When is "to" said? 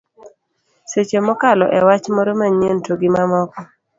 2.85-2.93